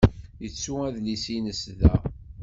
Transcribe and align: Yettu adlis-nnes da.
Yettu 0.43 0.73
adlis-nnes 0.87 1.61
da. 1.79 1.93